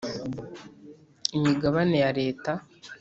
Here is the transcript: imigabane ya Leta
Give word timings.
imigabane 1.37 1.95
ya 2.03 2.09
Leta 2.19 2.51